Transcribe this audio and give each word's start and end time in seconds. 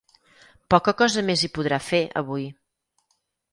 Poca 0.73 0.93
cosa 1.01 1.23
més 1.27 1.45
hi 1.45 1.51
podrà 1.59 1.81
fer, 1.91 2.01
avui. 2.25 2.51